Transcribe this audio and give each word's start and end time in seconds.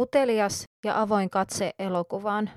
Utelias 0.00 0.64
ja 0.84 1.00
avoin 1.00 1.30
katse 1.30 1.72
elokuvaan. 1.78 2.50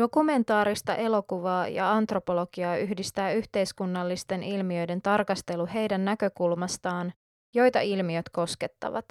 Dokumentaarista 0.00 0.94
elokuvaa 0.96 1.68
ja 1.68 1.92
antropologiaa 1.92 2.76
yhdistää 2.76 3.32
yhteiskunnallisten 3.32 4.42
ilmiöiden 4.42 5.02
tarkastelu 5.02 5.68
heidän 5.74 6.04
näkökulmastaan, 6.04 7.12
joita 7.54 7.80
ilmiöt 7.80 8.28
koskettavat. 8.28 9.04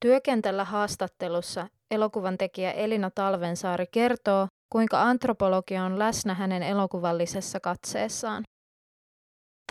Työkentällä 0.00 0.64
haastattelussa 0.64 1.68
elokuvan 1.90 2.38
tekijä 2.38 2.72
Elina 2.72 3.10
Talvensaari 3.14 3.86
kertoo, 3.92 4.46
kuinka 4.72 5.02
antropologia 5.02 5.84
on 5.84 5.98
läsnä 5.98 6.34
hänen 6.34 6.62
elokuvallisessa 6.62 7.60
katseessaan. 7.60 8.42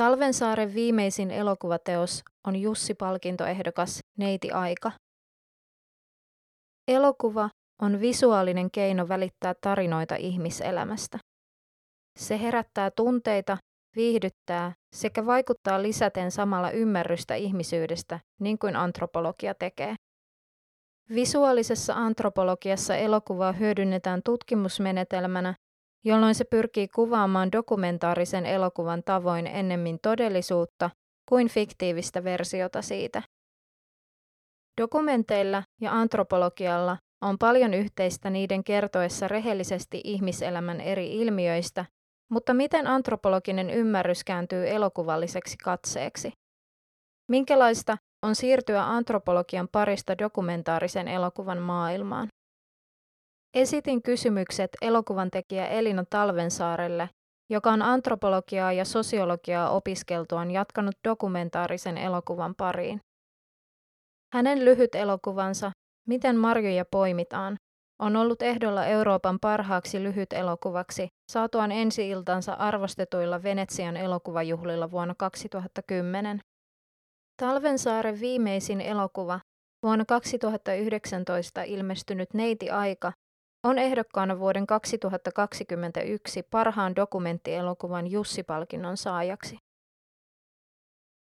Talvensaaren 0.01 0.73
viimeisin 0.73 1.31
elokuvateos 1.31 2.23
on 2.47 2.55
Jussi-palkintoehdokas 2.55 3.99
Neiti 4.17 4.51
Aika. 4.51 4.91
Elokuva 6.89 7.49
on 7.81 8.01
visuaalinen 8.01 8.71
keino 8.71 9.07
välittää 9.07 9.53
tarinoita 9.61 10.15
ihmiselämästä. 10.15 11.17
Se 12.19 12.39
herättää 12.41 12.91
tunteita, 12.91 13.57
viihdyttää 13.95 14.73
sekä 14.95 15.25
vaikuttaa 15.25 15.81
lisäten 15.81 16.31
samalla 16.31 16.71
ymmärrystä 16.71 17.35
ihmisyydestä, 17.35 18.19
niin 18.39 18.59
kuin 18.59 18.75
antropologia 18.75 19.53
tekee. 19.53 19.95
Visuaalisessa 21.15 21.93
antropologiassa 21.93 22.95
elokuvaa 22.95 23.51
hyödynnetään 23.51 24.21
tutkimusmenetelmänä, 24.25 25.53
jolloin 26.05 26.35
se 26.35 26.43
pyrkii 26.43 26.87
kuvaamaan 26.87 27.51
dokumentaarisen 27.51 28.45
elokuvan 28.45 29.03
tavoin 29.05 29.47
ennemmin 29.47 29.99
todellisuutta 30.01 30.89
kuin 31.29 31.47
fiktiivistä 31.49 32.23
versiota 32.23 32.81
siitä. 32.81 33.21
Dokumenteilla 34.79 35.63
ja 35.81 35.91
antropologialla 35.91 36.97
on 37.21 37.37
paljon 37.37 37.73
yhteistä 37.73 38.29
niiden 38.29 38.63
kertoessa 38.63 39.27
rehellisesti 39.27 40.01
ihmiselämän 40.03 40.81
eri 40.81 41.21
ilmiöistä, 41.21 41.85
mutta 42.31 42.53
miten 42.53 42.87
antropologinen 42.87 43.69
ymmärrys 43.69 44.23
kääntyy 44.23 44.69
elokuvalliseksi 44.69 45.57
katseeksi? 45.57 46.31
Minkälaista 47.31 47.97
on 48.23 48.35
siirtyä 48.35 48.83
antropologian 48.83 49.67
parista 49.71 50.17
dokumentaarisen 50.17 51.07
elokuvan 51.07 51.61
maailmaan? 51.61 52.27
Esitin 53.53 54.01
kysymykset 54.01 54.71
elokuvan 54.81 55.31
tekijä 55.31 55.67
Elina 55.67 56.03
Talvensaarelle, 56.09 57.09
joka 57.49 57.71
on 57.71 57.81
antropologiaa 57.81 58.73
ja 58.73 58.85
sosiologiaa 58.85 59.69
opiskeltuaan 59.69 60.51
jatkanut 60.51 60.95
dokumentaarisen 61.07 61.97
elokuvan 61.97 62.55
pariin. 62.55 63.01
Hänen 64.33 64.65
lyhyt 64.65 64.95
elokuvansa 64.95 65.71
Miten 66.09 66.37
marjoja 66.37 66.85
poimitaan 66.85 67.57
on 67.99 68.15
ollut 68.15 68.41
ehdolla 68.41 68.85
Euroopan 68.85 69.39
parhaaksi 69.39 70.03
lyhyt 70.03 70.33
elokuvaksi 70.33 71.07
saatuaan 71.31 71.71
ensi-iltansa 71.71 72.53
arvostetuilla 72.53 73.43
Venetsian 73.43 73.97
elokuvajuhlilla 73.97 74.91
vuonna 74.91 75.15
2010. 75.17 76.39
Talvensaaren 77.41 78.19
viimeisin 78.19 78.81
elokuva, 78.81 79.39
vuonna 79.83 80.05
2019 80.05 81.63
ilmestynyt 81.63 82.33
Neiti 82.33 82.69
Aika, 82.69 83.11
on 83.63 83.77
ehdokkaana 83.77 84.39
vuoden 84.39 84.67
2021 84.67 86.43
parhaan 86.43 86.95
dokumenttielokuvan 86.95 88.07
Jussi-palkinnon 88.07 88.97
saajaksi. 88.97 89.57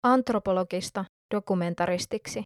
Antropologista 0.04 1.06
dokumentaristiksi. 1.36 2.44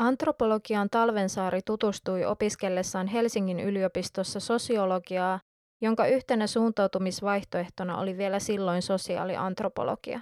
Antropologiaan 0.00 0.88
Talvensaari 0.90 1.60
tutustui 1.66 2.24
opiskellessaan 2.24 3.06
Helsingin 3.06 3.60
yliopistossa 3.60 4.40
sosiologiaa, 4.40 5.40
jonka 5.82 6.06
yhtenä 6.06 6.46
suuntautumisvaihtoehtona 6.46 7.98
oli 7.98 8.16
vielä 8.16 8.38
silloin 8.38 8.82
sosiaaliantropologia. 8.82 10.20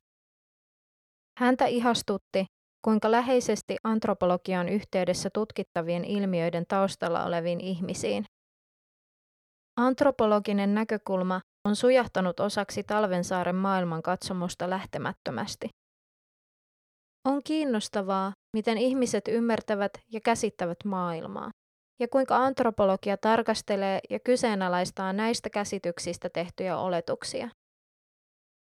Häntä 1.39 1.67
ihastutti, 1.67 2.45
kuinka 2.85 3.11
läheisesti 3.11 3.77
antropologian 3.85 4.69
yhteydessä 4.69 5.31
tutkittavien 5.35 6.05
ilmiöiden 6.05 6.65
taustalla 6.69 7.25
oleviin 7.25 7.61
ihmisiin. 7.61 8.25
Antropologinen 9.77 10.75
näkökulma 10.75 11.41
on 11.69 11.77
sujahtanut 11.77 12.41
osaksi 12.41 12.83
Talvensaaren 12.83 13.57
maailmankatsomusta 13.57 14.71
lähtemättömästi. 14.71 15.69
On 17.29 17.43
kiinnostavaa, 17.45 18.33
miten 18.53 18.79
ihmiset 18.79 19.29
ymmärtävät 19.29 19.93
ja 20.13 20.21
käsittävät 20.21 20.85
maailmaa, 20.85 21.51
ja 22.01 22.09
kuinka 22.09 22.37
antropologia 22.37 23.17
tarkastelee 23.17 24.01
ja 24.11 24.21
kyseenalaistaa 24.21 25.13
näistä 25.13 25.51
käsityksistä 25.51 26.29
tehtyjä 26.31 26.79
oletuksia. 26.79 27.49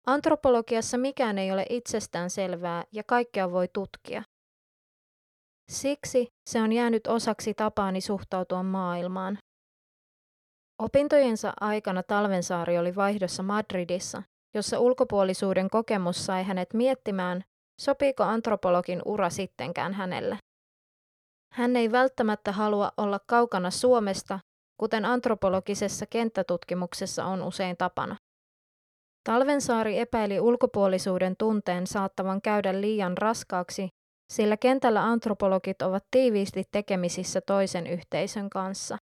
Antropologiassa 0.07 0.97
mikään 0.97 1.37
ei 1.37 1.51
ole 1.51 1.65
itsestään 1.69 2.29
selvää 2.29 2.83
ja 2.91 3.03
kaikkea 3.03 3.51
voi 3.51 3.67
tutkia. 3.73 4.23
Siksi 5.71 6.27
se 6.49 6.61
on 6.61 6.73
jäänyt 6.73 7.07
osaksi 7.07 7.53
tapaani 7.53 8.01
suhtautua 8.01 8.63
maailmaan. 8.63 9.37
Opintojensa 10.79 11.53
aikana 11.61 12.03
Talvensaari 12.03 12.77
oli 12.77 12.95
vaihdossa 12.95 13.43
Madridissa, 13.43 14.23
jossa 14.53 14.79
ulkopuolisuuden 14.79 15.69
kokemus 15.69 16.25
sai 16.25 16.43
hänet 16.43 16.73
miettimään, 16.73 17.43
Sopiiko 17.81 18.23
antropologin 18.23 19.01
ura 19.05 19.29
sittenkään 19.29 19.93
hänelle? 19.93 20.37
Hän 21.53 21.75
ei 21.75 21.91
välttämättä 21.91 22.51
halua 22.51 22.91
olla 22.97 23.19
kaukana 23.27 23.71
Suomesta, 23.71 24.39
kuten 24.79 25.05
antropologisessa 25.05 26.05
kenttätutkimuksessa 26.09 27.25
on 27.25 27.41
usein 27.41 27.77
tapana. 27.77 28.15
Talvensaari 29.23 29.99
epäili 29.99 30.39
ulkopuolisuuden 30.39 31.35
tunteen 31.39 31.87
saattavan 31.87 32.41
käydä 32.41 32.81
liian 32.81 33.17
raskaaksi, 33.17 33.87
sillä 34.33 34.57
kentällä 34.57 35.03
antropologit 35.03 35.81
ovat 35.81 36.03
tiiviisti 36.11 36.63
tekemisissä 36.71 37.41
toisen 37.41 37.87
yhteisön 37.87 38.49
kanssa. 38.49 38.97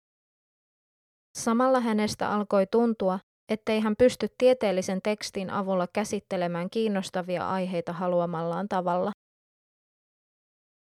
Samalla 1.38 1.80
hänestä 1.80 2.30
alkoi 2.30 2.68
tuntua, 2.68 3.20
ettei 3.52 3.80
hän 3.80 3.96
pysty 3.96 4.28
tieteellisen 4.38 5.02
tekstin 5.02 5.50
avulla 5.50 5.88
käsittelemään 5.94 6.70
kiinnostavia 6.70 7.50
aiheita 7.50 7.94
haluamallaan 7.94 8.68
tavalla. 8.70 9.12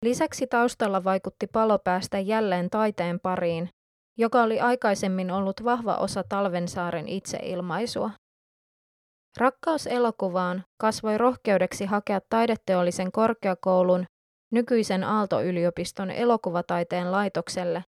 Lisäksi 0.05 0.47
taustalla 0.47 1.05
vaikutti 1.05 1.47
palo 1.47 1.79
päästä 1.79 2.19
jälleen 2.19 2.71
taiteen 2.71 3.21
pariin, 3.21 3.69
joka 4.19 4.43
oli 4.43 4.61
aikaisemmin 4.61 5.31
ollut 5.31 5.65
vahva 5.65 5.97
osa 5.97 6.25
Talvensaaren 6.29 7.09
itseilmaisua. 7.09 8.11
Rakkaus 9.39 9.87
elokuvaan 9.87 10.65
kasvoi 10.81 11.19
rohkeudeksi 11.19 11.87
hakea 11.87 12.21
taideteollisen 12.31 13.13
korkeakoulun 13.13 14.05
nykyisen 14.53 15.05
Aalto-yliopiston 15.05 16.11
elokuvataiteen 16.11 17.13
laitokselle, 17.13 17.85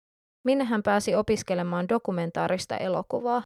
minne 0.45 0.65
hän 0.65 0.83
pääsi 0.83 1.15
opiskelemaan 1.15 1.89
dokumentaarista 1.89 2.77
elokuvaa. 2.77 3.43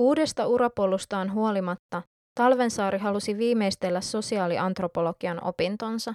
Uudesta 0.00 0.46
urapolustaan 0.46 1.32
huolimatta 1.32 2.02
Talvensaari 2.34 2.98
halusi 2.98 3.38
viimeistellä 3.38 4.00
sosiaaliantropologian 4.00 5.44
opintonsa. 5.44 6.14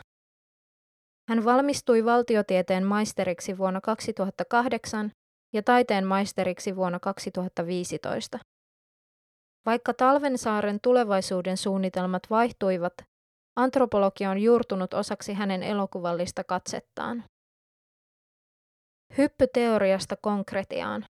Hän 1.30 1.46
valmistui 1.46 2.06
valtiotieteen 2.06 2.86
maisteriksi 2.86 3.58
vuonna 3.58 3.82
2008 3.82 5.12
ja 5.54 5.64
taiteen 5.64 6.08
maisteriksi 6.08 6.76
vuonna 6.76 7.00
2015. 7.00 8.40
Vaikka 9.66 9.94
Talvensaaren 9.94 10.80
tulevaisuuden 10.84 11.58
suunnitelmat 11.58 12.24
vaihtuivat, 12.30 12.94
antropologia 13.56 14.30
on 14.30 14.38
juurtunut 14.38 14.94
osaksi 14.94 15.34
hänen 15.34 15.64
elokuvallista 15.64 16.44
katsettaan. 16.44 17.24
Hyppy 19.18 19.48
teoriasta 19.54 20.16
konkretiaan. 20.22 21.06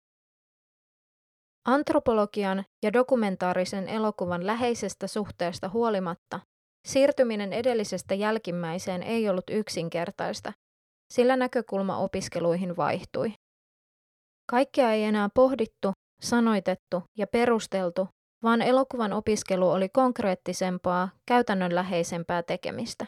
Antropologian 1.65 2.65
ja 2.83 2.93
dokumentaarisen 2.93 3.89
elokuvan 3.89 4.47
läheisestä 4.47 5.07
suhteesta 5.07 5.69
huolimatta 5.69 6.41
siirtyminen 6.89 7.53
edellisestä 7.53 8.15
jälkimmäiseen 8.15 9.03
ei 9.03 9.29
ollut 9.29 9.51
yksinkertaista, 9.51 10.53
sillä 11.13 11.37
näkökulma 11.37 11.97
opiskeluihin 11.97 12.77
vaihtui. 12.77 13.33
Kaikkea 14.51 14.93
ei 14.93 15.05
enää 15.05 15.29
pohdittu, 15.35 15.93
sanoitettu 16.23 17.03
ja 17.19 17.27
perusteltu, 17.27 18.09
vaan 18.43 18.63
elokuvan 18.63 19.13
opiskelu 19.13 19.71
oli 19.71 19.89
konkreettisempaa, 19.89 21.09
käytännönläheisempää 21.27 22.43
tekemistä. 22.43 23.07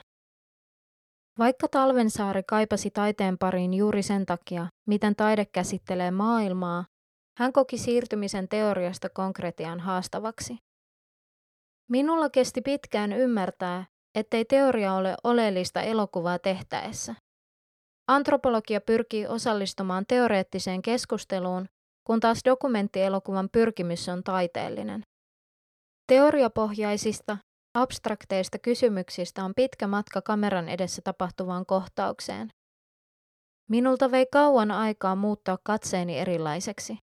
Vaikka 1.39 1.69
Talvensaari 1.69 2.43
kaipasi 2.49 2.91
taiteen 2.91 3.39
pariin 3.39 3.75
juuri 3.75 4.03
sen 4.03 4.27
takia, 4.27 4.67
miten 4.89 5.17
taide 5.17 5.45
käsittelee 5.53 6.11
maailmaa, 6.11 6.85
hän 7.39 7.53
koki 7.53 7.79
siirtymisen 7.79 8.49
teoriasta 8.49 9.09
konkretian 9.09 9.81
haastavaksi. 9.81 10.57
Minulla 11.91 12.31
kesti 12.31 12.61
pitkään 12.61 13.13
ymmärtää, 13.13 13.85
ettei 14.15 14.45
teoria 14.45 14.95
ole 14.95 15.17
oleellista 15.25 15.83
elokuvaa 15.83 16.39
tehtäessä. 16.39 17.15
Antropologia 18.09 18.81
pyrkii 18.81 19.27
osallistumaan 19.27 20.05
teoreettiseen 20.09 20.83
keskusteluun, 20.83 21.67
kun 22.07 22.21
taas 22.21 22.41
dokumenttielokuvan 22.45 23.49
pyrkimys 23.53 24.09
on 24.09 24.25
taiteellinen. 24.25 25.03
Teoriapohjaisista, 26.07 27.39
abstrakteista 27.75 28.59
kysymyksistä 28.59 29.45
on 29.45 29.53
pitkä 29.57 29.87
matka 29.87 30.23
kameran 30.23 30.69
edessä 30.69 31.03
tapahtuvaan 31.05 31.67
kohtaukseen. 31.67 32.49
Minulta 33.71 34.11
vei 34.11 34.27
kauan 34.33 34.71
aikaa 34.71 35.17
muuttaa 35.17 35.59
katseeni 35.65 36.19
erilaiseksi. 36.19 37.04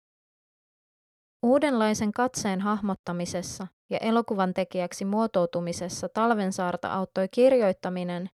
Uudenlaisen 1.43 2.13
katseen 2.13 2.61
hahmottamisessa 2.61 3.67
ja 3.91 3.99
elokuvan 3.99 4.55
tekijäksi 4.55 5.05
muotoutumisessa 5.05 6.09
Talvensaarta 6.09 6.93
auttoi 6.93 7.29
kirjoittaminen, 7.29 8.29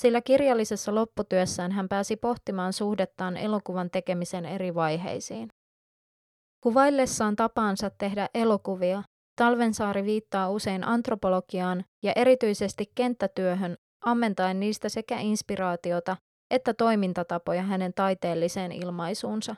sillä 0.00 0.20
kirjallisessa 0.20 0.94
lopputyössään 0.94 1.72
hän 1.72 1.88
pääsi 1.88 2.16
pohtimaan 2.16 2.72
suhdettaan 2.72 3.36
elokuvan 3.36 3.90
tekemisen 3.90 4.44
eri 4.44 4.74
vaiheisiin. 4.74 5.48
Kuvaillessaan 6.60 7.36
tapaansa 7.36 7.90
tehdä 7.90 8.28
elokuvia, 8.34 9.02
Talvensaari 9.36 10.04
viittaa 10.04 10.50
usein 10.50 10.84
antropologiaan 10.84 11.84
ja 12.02 12.12
erityisesti 12.16 12.92
kenttätyöhön, 12.94 13.76
ammentaen 14.04 14.60
niistä 14.60 14.88
sekä 14.88 15.18
inspiraatiota 15.18 16.16
että 16.50 16.74
toimintatapoja 16.74 17.62
hänen 17.62 17.92
taiteelliseen 17.94 18.72
ilmaisuunsa. 18.72 19.54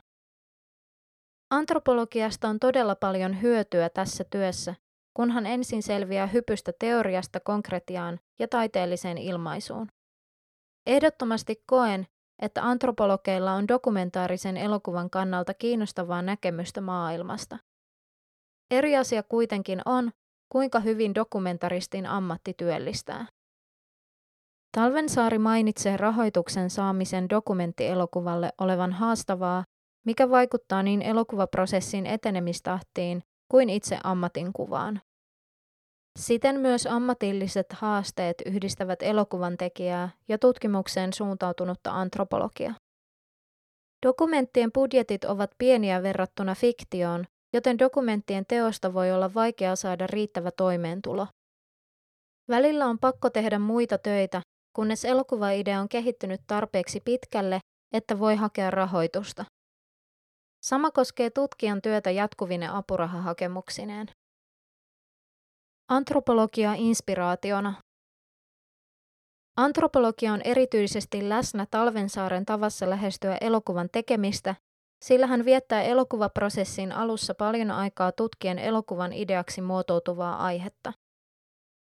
Antropologiasta 1.51 2.49
on 2.49 2.59
todella 2.61 2.95
paljon 2.95 3.43
hyötyä 3.43 3.89
tässä 3.89 4.25
työssä, 4.31 4.75
kunhan 5.15 5.47
ensin 5.47 5.83
selviää 5.83 6.27
hypystä 6.27 6.73
teoriasta 6.79 7.41
konkretiaan 7.41 8.21
ja 8.39 8.49
taiteelliseen 8.49 9.19
ilmaisuun. 9.19 9.89
Ehdottomasti 10.87 11.63
koen, 11.67 12.07
että 12.43 12.63
antropologeilla 12.63 13.53
on 13.53 13.69
dokumentaarisen 13.69 14.57
elokuvan 14.57 15.11
kannalta 15.11 15.55
kiinnostavaa 15.55 16.23
näkemystä 16.23 16.81
maailmasta. 16.81 17.59
Eri 18.71 18.97
asia 18.97 19.23
kuitenkin 19.23 19.81
on, 19.85 20.11
kuinka 20.49 20.81
hyvin 20.81 21.15
dokumentaristin 21.15 22.07
ammatti 22.07 22.55
työllistää. 22.55 23.27
Talvensaari 24.77 25.39
mainitsee 25.39 25.97
rahoituksen 25.97 26.71
saamisen 26.71 27.31
dokumenttielokuvalle 27.31 28.53
olevan 28.59 28.93
haastavaa, 28.93 29.65
mikä 30.07 30.31
vaikuttaa 30.31 30.83
niin 30.83 31.03
elokuvaprosessin 31.03 32.07
etenemistahtiin 32.07 33.23
kuin 33.51 33.71
itse 33.71 33.99
ammatin 34.05 34.53
kuvaan. 34.53 35.01
Siten 36.19 36.61
myös 36.61 36.87
ammatilliset 36.87 37.67
haasteet 37.73 38.43
yhdistävät 38.47 39.03
elokuvan 39.03 39.57
tekijää 39.57 40.09
ja 40.29 40.39
tutkimukseen 40.39 41.13
suuntautunutta 41.13 41.91
antropologia. 41.91 42.75
Dokumenttien 44.07 44.73
budjetit 44.73 45.25
ovat 45.25 45.51
pieniä 45.59 46.03
verrattuna 46.03 46.55
fiktioon, 46.55 47.25
joten 47.55 47.79
dokumenttien 47.79 48.45
teosta 48.49 48.95
voi 48.95 49.13
olla 49.13 49.35
vaikea 49.35 49.77
saada 49.77 50.07
riittävä 50.07 50.51
toimeentulo. 50.51 51.27
Välillä 52.51 52.87
on 52.87 52.99
pakko 52.99 53.31
tehdä 53.31 53.59
muita 53.59 53.99
töitä, 53.99 54.43
kunnes 54.77 55.05
elokuvaidea 55.05 55.81
on 55.81 55.89
kehittynyt 55.89 56.41
tarpeeksi 56.47 57.01
pitkälle, 57.05 57.59
että 57.95 58.19
voi 58.19 58.37
hakea 58.37 58.71
rahoitusta. 58.71 59.45
Sama 60.65 60.91
koskee 60.91 61.31
tutkijan 61.31 61.83
työtä 61.83 62.11
jatkuvine 62.11 62.69
apurahahakemuksineen. 62.69 64.07
Antropologia 65.89 66.75
inspiraationa. 66.75 67.75
Antropologia 69.57 70.33
on 70.33 70.41
erityisesti 70.45 71.29
läsnä 71.29 71.67
Talvensaaren 71.71 72.45
tavassa 72.47 72.91
lähestyä 72.91 73.39
elokuvan 73.41 73.89
tekemistä, 73.93 74.55
sillä 75.05 75.27
hän 75.27 75.45
viettää 75.45 75.83
elokuvaprosessin 75.83 76.93
alussa 76.93 77.35
paljon 77.35 77.71
aikaa 77.71 78.13
tutkien 78.13 78.59
elokuvan 78.59 79.13
ideaksi 79.13 79.61
muotoutuvaa 79.61 80.37
aihetta. 80.37 80.93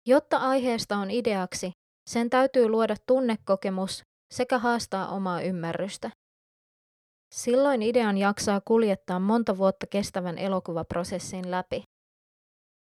Jotta 0.07 0.37
aiheesta 0.37 0.97
on 0.97 1.11
ideaksi, 1.11 1.71
sen 2.11 2.31
täytyy 2.31 2.69
luoda 2.69 2.95
tunnekokemus 3.07 4.03
sekä 4.35 4.59
haastaa 4.59 5.09
omaa 5.09 5.41
ymmärrystä. 5.41 6.11
Silloin 7.35 7.83
idean 7.83 8.19
jaksaa 8.19 8.61
kuljettaa 8.65 9.21
monta 9.21 9.59
vuotta 9.59 9.87
kestävän 9.87 10.39
elokuvaprosessin 10.39 11.51
läpi. 11.51 11.83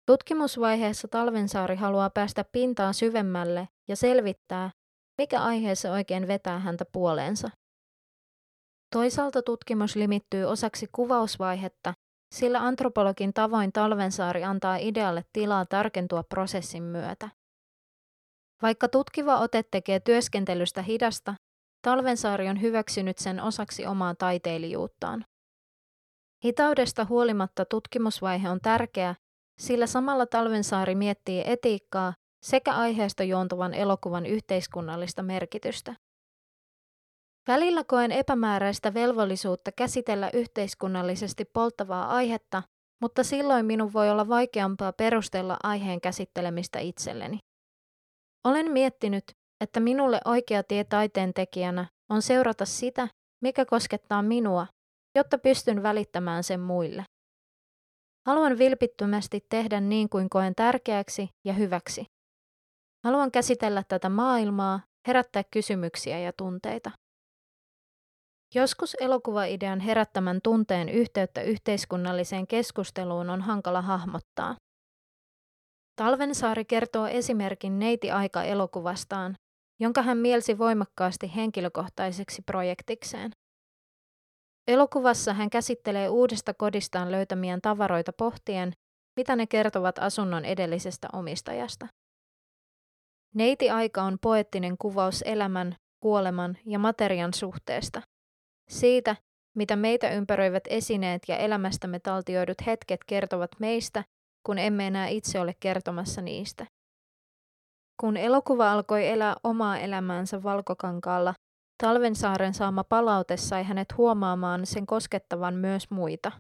Tutkimusvaiheessa 0.06 1.08
Talvensaari 1.08 1.76
haluaa 1.76 2.10
päästä 2.10 2.44
pintaan 2.52 2.94
syvemmälle 2.94 3.68
ja 3.88 3.96
selvittää, 3.96 4.70
mikä 5.18 5.42
aiheessa 5.42 5.92
oikein 5.92 6.28
vetää 6.28 6.58
häntä 6.58 6.84
puoleensa. 6.92 7.50
Toisaalta 8.94 9.42
tutkimus 9.42 9.96
limittyy 9.96 10.44
osaksi 10.44 10.86
kuvausvaihetta, 10.92 11.94
sillä 12.34 12.60
antropologin 12.60 13.32
tavoin 13.34 13.72
Talvensaari 13.72 14.44
antaa 14.44 14.76
idealle 14.76 15.22
tilaa 15.32 15.66
tarkentua 15.66 16.22
prosessin 16.22 16.82
myötä. 16.82 17.28
Vaikka 18.62 18.88
tutkiva 18.88 19.38
ote 19.38 19.62
tekee 19.70 20.00
työskentelystä 20.00 20.82
hidasta, 20.82 21.34
Talvensaari 21.82 22.48
on 22.48 22.60
hyväksynyt 22.60 23.18
sen 23.18 23.42
osaksi 23.42 23.86
omaa 23.86 24.14
taiteilijuuttaan. 24.14 25.24
Hitaudesta 26.44 27.04
huolimatta 27.04 27.64
tutkimusvaihe 27.64 28.50
on 28.50 28.60
tärkeä, 28.60 29.14
sillä 29.60 29.86
samalla 29.86 30.26
Talvensaari 30.26 30.94
miettii 30.94 31.42
etiikkaa 31.46 32.12
sekä 32.42 32.74
aiheesta 32.74 33.22
juontuvan 33.24 33.74
elokuvan 33.74 34.26
yhteiskunnallista 34.26 35.22
merkitystä. 35.22 35.94
Välillä 37.48 37.84
koen 37.84 38.12
epämääräistä 38.12 38.94
velvollisuutta 38.94 39.72
käsitellä 39.72 40.30
yhteiskunnallisesti 40.34 41.44
polttavaa 41.44 42.08
aihetta, 42.08 42.62
mutta 43.02 43.24
silloin 43.24 43.66
minun 43.66 43.92
voi 43.92 44.10
olla 44.10 44.28
vaikeampaa 44.28 44.92
perustella 44.92 45.56
aiheen 45.62 46.00
käsittelemistä 46.00 46.78
itselleni. 46.78 47.38
Olen 48.44 48.70
miettinyt, 48.70 49.24
että 49.60 49.80
minulle 49.80 50.20
oikea 50.24 50.62
tie 50.62 50.84
taiteen 50.84 51.34
tekijänä 51.34 51.86
on 52.10 52.22
seurata 52.22 52.64
sitä, 52.64 53.08
mikä 53.42 53.64
koskettaa 53.64 54.22
minua, 54.22 54.66
jotta 55.14 55.38
pystyn 55.38 55.82
välittämään 55.82 56.44
sen 56.44 56.60
muille. 56.60 57.04
Haluan 58.26 58.58
vilpittömästi 58.58 59.46
tehdä 59.48 59.80
niin 59.80 60.08
kuin 60.08 60.30
koen 60.30 60.54
tärkeäksi 60.54 61.28
ja 61.44 61.52
hyväksi. 61.52 62.06
Haluan 63.04 63.30
käsitellä 63.30 63.82
tätä 63.88 64.08
maailmaa, 64.08 64.80
herättää 65.08 65.42
kysymyksiä 65.50 66.18
ja 66.18 66.32
tunteita. 66.32 66.90
Joskus 68.54 68.96
elokuvaidean 69.00 69.80
herättämän 69.80 70.40
tunteen 70.44 70.88
yhteyttä 70.88 71.42
yhteiskunnalliseen 71.42 72.46
keskusteluun 72.46 73.30
on 73.30 73.42
hankala 73.42 73.82
hahmottaa. 73.82 74.56
Talvensaari 75.96 76.64
kertoo 76.64 77.06
esimerkin 77.06 77.78
Neiti-aika 77.78 78.42
elokuvastaan, 78.42 79.34
jonka 79.80 80.02
hän 80.02 80.18
mielsi 80.18 80.58
voimakkaasti 80.58 81.32
henkilökohtaiseksi 81.36 82.42
projektikseen. 82.42 83.30
Elokuvassa 84.68 85.32
hän 85.34 85.50
käsittelee 85.50 86.08
uudesta 86.08 86.54
kodistaan 86.54 87.12
löytämiään 87.12 87.60
tavaroita 87.60 88.12
pohtien, 88.12 88.72
mitä 89.16 89.36
ne 89.36 89.46
kertovat 89.46 89.98
asunnon 89.98 90.44
edellisestä 90.44 91.08
omistajasta. 91.12 91.86
Neiti-aika 93.34 94.02
on 94.02 94.18
poettinen 94.22 94.78
kuvaus 94.78 95.22
elämän, 95.26 95.76
kuoleman 96.00 96.58
ja 96.66 96.78
materian 96.78 97.34
suhteesta. 97.34 98.02
Siitä, 98.68 99.16
mitä 99.56 99.76
meitä 99.76 100.10
ympäröivät 100.10 100.62
esineet 100.68 101.22
ja 101.28 101.36
elämästämme 101.36 102.00
taltioidut 102.00 102.66
hetket 102.66 103.00
kertovat 103.06 103.50
meistä, 103.58 104.04
kun 104.46 104.58
emme 104.58 104.86
enää 104.86 105.08
itse 105.08 105.40
ole 105.40 105.54
kertomassa 105.60 106.22
niistä. 106.22 106.66
Kun 108.00 108.16
elokuva 108.16 108.72
alkoi 108.72 109.08
elää 109.08 109.36
omaa 109.44 109.78
elämäänsä 109.78 110.42
valkokankaalla, 110.42 111.34
Talvensaaren 111.82 112.54
saama 112.54 112.84
palaute 112.84 113.36
sai 113.36 113.64
hänet 113.64 113.96
huomaamaan 113.96 114.66
sen 114.66 114.86
koskettavan 114.86 115.54
myös 115.54 115.90
muita. 115.90 116.32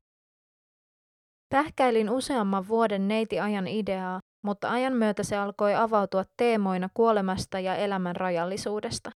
Pähkäilin 1.54 2.10
useamman 2.10 2.68
vuoden 2.68 3.08
neiti-ajan 3.08 3.66
ideaa, 3.66 4.20
mutta 4.44 4.70
ajan 4.70 4.92
myötä 4.92 5.22
se 5.22 5.36
alkoi 5.36 5.74
avautua 5.74 6.24
teemoina 6.36 6.88
kuolemasta 6.94 7.60
ja 7.60 7.76
elämän 7.76 8.16
rajallisuudesta. 8.16 9.10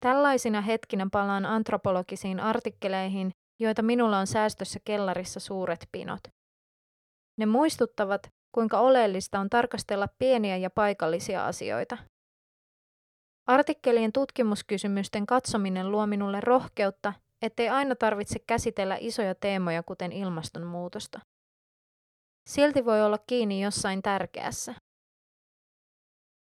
Tällaisina 0.00 0.60
hetkinä 0.60 1.06
palaan 1.12 1.46
antropologisiin 1.46 2.40
artikkeleihin, 2.40 3.30
joita 3.60 3.82
minulla 3.82 4.18
on 4.18 4.26
säästössä 4.26 4.80
kellarissa 4.84 5.40
suuret 5.40 5.88
pinot. 5.92 6.20
Ne 7.38 7.46
muistuttavat, 7.46 8.22
kuinka 8.54 8.78
oleellista 8.78 9.40
on 9.40 9.50
tarkastella 9.50 10.08
pieniä 10.18 10.56
ja 10.56 10.70
paikallisia 10.70 11.46
asioita. 11.46 11.98
Artikkelien 13.46 14.12
tutkimuskysymysten 14.12 15.26
katsominen 15.26 15.92
luo 15.92 16.06
minulle 16.06 16.40
rohkeutta, 16.40 17.12
ettei 17.42 17.68
aina 17.68 17.94
tarvitse 17.94 18.38
käsitellä 18.46 18.96
isoja 19.00 19.34
teemoja 19.34 19.82
kuten 19.82 20.12
ilmastonmuutosta. 20.12 21.20
Silti 22.48 22.84
voi 22.84 23.02
olla 23.02 23.18
kiinni 23.26 23.62
jossain 23.62 24.02
tärkeässä. 24.02 24.74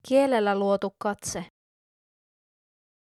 Kielellä 0.08 0.60
luotu 0.60 0.96
katse. 0.98 1.46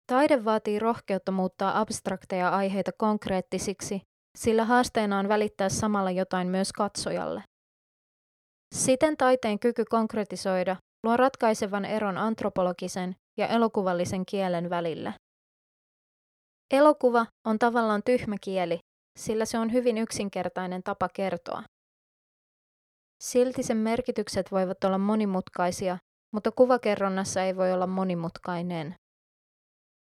Taide 0.07 0.45
vaatii 0.45 0.79
rohkeutta 0.79 1.31
muuttaa 1.31 1.79
abstrakteja 1.79 2.49
aiheita 2.49 2.91
konkreettisiksi, 2.97 4.01
sillä 4.37 4.65
haasteena 4.65 5.19
on 5.19 5.29
välittää 5.29 5.69
samalla 5.69 6.11
jotain 6.11 6.47
myös 6.47 6.73
katsojalle. 6.73 7.43
Siten 8.75 9.17
taiteen 9.17 9.59
kyky 9.59 9.85
konkretisoida 9.85 10.75
luo 11.03 11.17
ratkaisevan 11.17 11.85
eron 11.85 12.17
antropologisen 12.17 13.15
ja 13.37 13.47
elokuvallisen 13.47 14.25
kielen 14.25 14.69
välillä. 14.69 15.13
Elokuva 16.71 17.25
on 17.47 17.59
tavallaan 17.59 18.01
tyhmä 18.05 18.35
kieli, 18.41 18.79
sillä 19.19 19.45
se 19.45 19.59
on 19.59 19.73
hyvin 19.73 19.97
yksinkertainen 19.97 20.83
tapa 20.83 21.09
kertoa. 21.13 21.63
Silti 23.23 23.63
sen 23.63 23.77
merkitykset 23.77 24.51
voivat 24.51 24.83
olla 24.83 24.97
monimutkaisia, 24.97 25.97
mutta 26.33 26.51
kuvakerronnassa 26.51 27.43
ei 27.43 27.55
voi 27.55 27.73
olla 27.73 27.87
monimutkainen. 27.87 28.95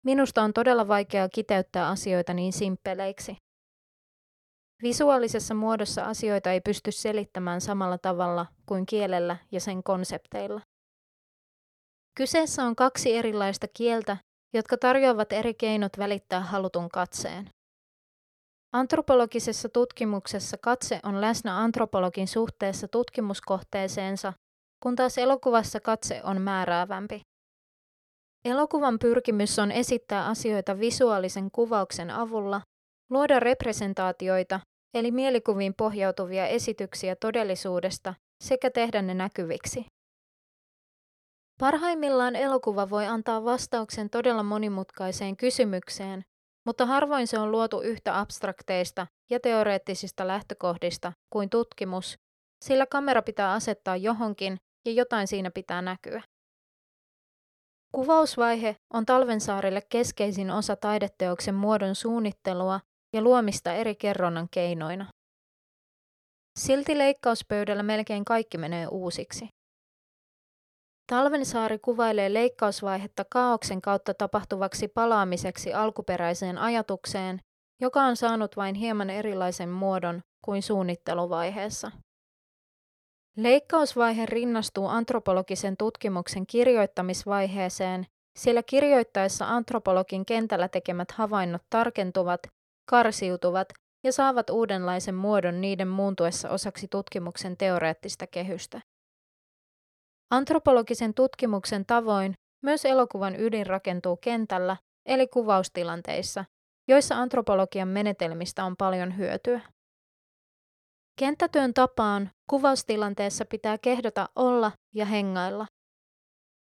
Minusta 0.05 0.41
on 0.41 0.53
todella 0.53 0.87
vaikeaa 0.87 1.29
kiteyttää 1.29 1.87
asioita 1.87 2.33
niin 2.33 2.53
simppeleiksi. 2.53 3.37
Visuaalisessa 4.83 5.53
muodossa 5.53 6.05
asioita 6.05 6.51
ei 6.51 6.61
pysty 6.61 6.91
selittämään 6.91 7.61
samalla 7.61 7.97
tavalla 7.97 8.45
kuin 8.65 8.85
kielellä 8.85 9.37
ja 9.51 9.59
sen 9.59 9.83
konsepteilla. 9.83 10.61
Kyseessä 12.17 12.63
on 12.63 12.75
kaksi 12.75 13.15
erilaista 13.15 13.67
kieltä, 13.73 14.17
jotka 14.53 14.77
tarjoavat 14.77 15.33
eri 15.33 15.53
keinot 15.53 15.91
välittää 15.97 16.41
halutun 16.41 16.89
katseen. 16.89 17.49
Antropologisessa 18.73 19.69
tutkimuksessa 19.69 20.57
katse 20.57 20.99
on 21.03 21.21
läsnä 21.21 21.57
antropologin 21.57 22.27
suhteessa 22.27 22.87
tutkimuskohteeseensa, 22.87 24.33
kun 24.83 24.95
taas 24.95 25.17
elokuvassa 25.17 25.79
katse 25.79 26.21
on 26.23 26.41
määräävämpi. 26.41 27.21
Elokuvan 28.45 28.99
pyrkimys 28.99 29.59
on 29.59 29.71
esittää 29.71 30.25
asioita 30.25 30.79
visuaalisen 30.79 31.51
kuvauksen 31.51 32.11
avulla, 32.11 32.61
luoda 33.09 33.39
representaatioita, 33.39 34.59
eli 34.93 35.11
mielikuviin 35.11 35.73
pohjautuvia 35.73 36.47
esityksiä 36.47 37.15
todellisuudesta 37.15 38.13
sekä 38.43 38.71
tehdä 38.71 39.01
ne 39.01 39.13
näkyviksi. 39.13 39.85
Parhaimmillaan 41.59 42.35
elokuva 42.35 42.89
voi 42.89 43.05
antaa 43.05 43.45
vastauksen 43.45 44.09
todella 44.09 44.43
monimutkaiseen 44.43 45.37
kysymykseen, 45.37 46.21
mutta 46.65 46.85
harvoin 46.85 47.27
se 47.27 47.39
on 47.39 47.51
luotu 47.51 47.81
yhtä 47.81 48.19
abstrakteista 48.19 49.07
ja 49.29 49.39
teoreettisista 49.39 50.27
lähtökohdista 50.27 51.13
kuin 51.29 51.49
tutkimus, 51.49 52.15
sillä 52.65 52.85
kamera 52.85 53.21
pitää 53.21 53.53
asettaa 53.53 53.97
johonkin 53.97 54.57
ja 54.85 54.91
jotain 54.91 55.27
siinä 55.27 55.51
pitää 55.51 55.81
näkyä. 55.81 56.21
Kuvausvaihe 57.91 58.75
on 58.93 59.05
Talvensaarille 59.05 59.81
keskeisin 59.89 60.51
osa 60.51 60.75
taideteoksen 60.75 61.55
muodon 61.55 61.95
suunnittelua 61.95 62.79
ja 63.15 63.21
luomista 63.21 63.73
eri 63.73 63.95
kerronnan 63.95 64.47
keinoina. 64.51 65.05
Silti 66.59 66.97
leikkauspöydällä 66.97 67.83
melkein 67.83 68.25
kaikki 68.25 68.57
menee 68.57 68.87
uusiksi. 68.87 69.47
Talvensaari 71.11 71.79
kuvailee 71.79 72.33
leikkausvaihetta 72.33 73.25
kaauksen 73.31 73.81
kautta 73.81 74.13
tapahtuvaksi 74.13 74.87
palaamiseksi 74.87 75.73
alkuperäiseen 75.73 76.57
ajatukseen, 76.57 77.39
joka 77.81 78.03
on 78.03 78.15
saanut 78.15 78.57
vain 78.57 78.75
hieman 78.75 79.09
erilaisen 79.09 79.69
muodon 79.69 80.21
kuin 80.45 80.63
suunnitteluvaiheessa. 80.63 81.91
Leikkausvaihe 83.37 84.25
rinnastuu 84.25 84.87
antropologisen 84.87 85.77
tutkimuksen 85.77 86.47
kirjoittamisvaiheeseen, 86.47 88.05
sillä 88.39 88.63
kirjoittaessa 88.63 89.47
antropologin 89.47 90.25
kentällä 90.25 90.67
tekemät 90.67 91.11
havainnot 91.11 91.61
tarkentuvat, 91.69 92.39
karsiutuvat 92.89 93.67
ja 94.03 94.11
saavat 94.11 94.49
uudenlaisen 94.49 95.15
muodon 95.15 95.61
niiden 95.61 95.87
muuntuessa 95.87 96.49
osaksi 96.49 96.87
tutkimuksen 96.87 97.57
teoreettista 97.57 98.27
kehystä. 98.27 98.81
Antropologisen 100.31 101.13
tutkimuksen 101.13 101.85
tavoin 101.85 102.33
myös 102.63 102.85
elokuvan 102.85 103.39
ydin 103.39 103.65
rakentuu 103.65 104.17
kentällä, 104.17 104.77
eli 105.05 105.27
kuvaustilanteissa, 105.27 106.45
joissa 106.87 107.15
antropologian 107.15 107.87
menetelmistä 107.87 108.65
on 108.65 108.75
paljon 108.77 109.17
hyötyä. 109.17 109.61
Kenttätyön 111.19 111.73
tapaan 111.73 112.31
kuvaustilanteessa 112.49 113.45
pitää 113.45 113.77
kehdota 113.77 114.29
olla 114.35 114.71
ja 114.95 115.05
hengailla. 115.05 115.65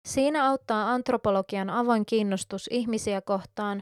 Siinä 0.09 0.49
auttaa 0.49 0.93
antropologian 0.93 1.71
avoin 1.71 2.07
kiinnostus 2.07 2.69
ihmisiä 2.71 3.21
kohtaan, 3.21 3.81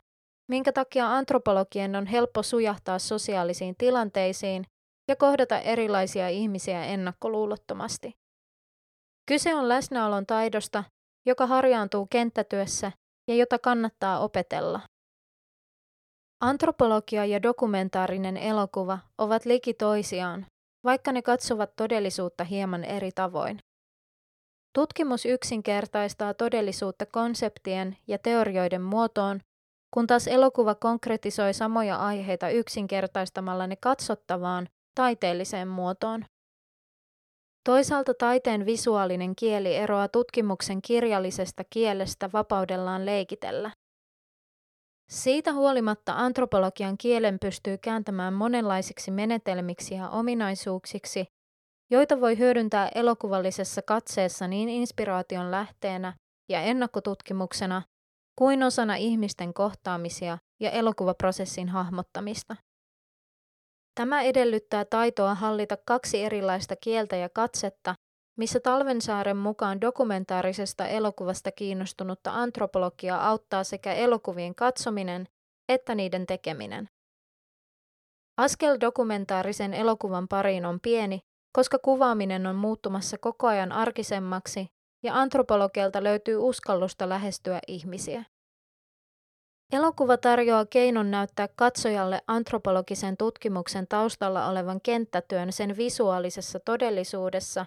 minkä 0.49 0.73
takia 0.73 1.13
antropologien 1.13 1.97
on 1.97 2.07
helppo 2.07 2.43
sujahtaa 2.43 2.99
sosiaalisiin 2.99 3.75
tilanteisiin 3.79 4.65
ja 5.09 5.17
kohdata 5.17 5.61
erilaisia 5.61 6.29
ihmisiä 6.29 6.85
ennakkoluulottomasti. 6.85 8.13
Kyse 9.29 9.55
on 9.55 9.69
läsnäolon 9.69 10.27
taidosta, 10.27 10.85
joka 11.27 11.47
harjaantuu 11.47 12.07
kenttätyössä 12.07 12.93
ja 13.29 13.35
jota 13.35 13.59
kannattaa 13.59 14.21
opetella. 14.21 14.81
Antropologia 16.41 17.25
ja 17.25 17.43
dokumentaarinen 17.43 18.37
elokuva 18.37 18.99
ovat 19.19 19.45
liki 19.45 19.75
toisiaan, 19.75 20.47
vaikka 20.85 21.13
ne 21.13 21.23
katsovat 21.23 21.77
todellisuutta 21.77 22.45
hieman 22.45 22.85
eri 22.85 23.13
tavoin. 23.13 23.59
Tutkimus 24.75 25.27
yksinkertaistaa 25.27 26.35
todellisuutta 26.35 27.07
konseptien 27.07 27.97
ja 28.07 28.19
teorioiden 28.19 28.83
muotoon, 28.83 29.41
kun 29.95 30.07
taas 30.07 30.27
elokuva 30.27 30.75
konkretisoi 30.75 31.55
samoja 31.55 31.97
aiheita 31.97 32.51
yksinkertaistamalla 32.51 33.67
ne 33.67 33.77
katsottavaan, 33.77 34.69
taiteelliseen 34.95 35.69
muotoon. 35.69 36.25
Toisaalta 37.65 38.15
taiteen 38.15 38.67
visuaalinen 38.67 39.37
kieli 39.37 39.77
eroaa 39.77 40.09
tutkimuksen 40.09 40.83
kirjallisesta 40.83 41.63
kielestä 41.71 42.31
vapaudellaan 42.33 43.07
leikitellä. 43.07 43.71
Siitä 45.11 45.53
huolimatta 45.53 46.13
antropologian 46.17 46.99
kielen 46.99 47.39
pystyy 47.39 47.79
kääntämään 47.79 48.35
monenlaisiksi 48.35 49.11
menetelmiksi 49.11 49.95
ja 49.95 50.09
ominaisuuksiksi, 50.09 51.25
joita 51.91 52.21
voi 52.21 52.39
hyödyntää 52.39 52.89
elokuvallisessa 52.95 53.83
katseessa 53.83 54.49
niin 54.49 54.69
inspiraation 54.69 55.51
lähteenä 55.51 56.15
ja 56.49 56.61
ennakkotutkimuksena 56.61 57.83
kuin 58.37 58.63
osana 58.63 58.97
ihmisten 58.97 59.55
kohtaamisia 59.55 60.39
ja 60.61 60.71
elokuvaprosessin 60.71 61.69
hahmottamista. 61.69 62.57
Tämä 63.95 64.23
edellyttää 64.23 64.85
taitoa 64.85 65.35
hallita 65.35 65.77
kaksi 65.87 66.25
erilaista 66.25 66.77
kieltä 66.77 67.17
ja 67.17 67.29
katsetta, 67.29 67.95
missä 68.39 68.61
Talvensaaren 68.61 69.37
mukaan 69.37 69.81
dokumentaarisesta 69.81 70.87
elokuvasta 70.87 71.53
kiinnostunutta 71.53 72.31
antropologiaa 72.31 73.29
auttaa 73.29 73.65
sekä 73.65 73.93
elokuvien 73.93 74.55
katsominen 74.55 75.27
että 75.69 75.95
niiden 75.95 76.27
tekeminen. 76.27 76.89
Askel 78.37 78.77
dokumentaarisen 78.81 79.75
elokuvan 79.75 80.29
pariin 80.29 80.67
on 80.67 80.81
pieni, 80.81 81.21
koska 81.53 81.79
kuvaaminen 81.79 82.47
on 82.47 82.57
muuttumassa 82.57 83.19
koko 83.19 83.47
ajan 83.47 83.73
arkisemmaksi 83.73 84.67
ja 85.03 85.15
antropologialta 85.15 86.03
löytyy 86.03 86.37
uskallusta 86.37 87.09
lähestyä 87.09 87.59
ihmisiä. 87.69 88.25
Elokuva 89.73 90.17
tarjoaa 90.17 90.67
keinon 90.67 91.11
näyttää 91.11 91.49
katsojalle 91.57 92.23
antropologisen 92.27 93.17
tutkimuksen 93.17 93.87
taustalla 93.89 94.49
olevan 94.49 94.81
kenttätyön 94.81 95.53
sen 95.53 95.77
visuaalisessa 95.77 96.61
todellisuudessa, 96.61 97.67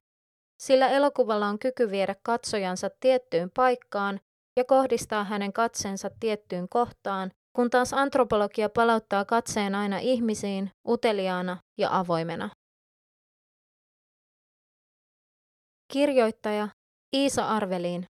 sillä 0.62 0.88
elokuvalla 0.88 1.48
on 1.48 1.60
kyky 1.60 1.92
viedä 1.92 2.16
katsojansa 2.24 2.90
tiettyyn 3.00 3.52
paikkaan 3.56 4.20
ja 4.58 4.66
kohdistaa 4.66 5.24
hänen 5.24 5.54
katseensa 5.54 6.10
tiettyyn 6.20 6.70
kohtaan, 6.70 7.32
kun 7.56 7.70
taas 7.70 7.94
antropologia 7.94 8.70
palauttaa 8.70 9.26
katseen 9.26 9.76
aina 9.76 9.98
ihmisiin, 10.00 10.72
uteliaana 10.88 11.58
ja 11.78 11.98
avoimena. 12.00 12.50
Kirjoittaja 15.94 16.68
Iisa 17.16 17.48
Arveliin 17.50 18.06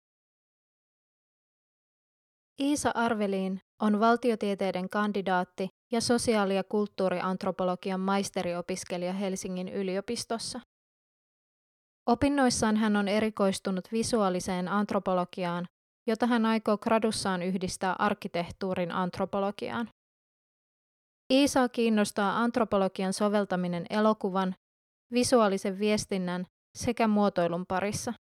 Iisa 2.61 2.91
Arveliin 2.95 3.61
on 3.81 4.01
valtiotieteiden 4.01 4.91
kandidaatti 4.91 5.69
ja 5.93 6.01
sosiaali- 6.01 6.57
ja 6.57 6.65
kulttuuriantropologian 6.65 8.01
maisteriopiskelija 8.01 9.13
Helsingin 9.13 9.69
yliopistossa. 9.69 10.61
Opinnoissaan 12.07 12.77
hän 12.77 12.97
on 12.97 13.09
erikoistunut 13.09 13.93
visuaaliseen 13.93 14.69
antropologiaan, 14.69 15.67
jota 16.07 16.27
hän 16.27 16.47
aikoo 16.47 16.79
gradussaan 16.79 17.43
yhdistää 17.43 17.97
arkkitehtuurin 17.99 18.93
antropologiaan. 18.93 19.89
Iisaa 21.33 21.69
kiinnostaa 21.69 22.39
antropologian 22.39 23.13
soveltaminen 23.13 23.87
elokuvan, 23.91 24.55
visuaalisen 25.13 25.79
viestinnän 25.79 26.47
sekä 26.79 27.09
muotoilun 27.09 27.65
parissa. 27.69 28.13